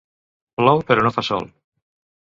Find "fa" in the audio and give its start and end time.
1.19-1.27